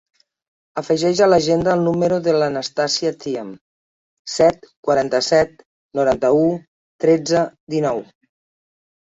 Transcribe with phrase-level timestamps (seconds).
[0.81, 3.51] Afegeix a l'agenda el número de l'Anastàsia Thiam:
[4.37, 5.63] set, quaranta-set,
[6.01, 6.43] noranta-u,
[7.07, 7.45] tretze,
[7.77, 8.03] dinou.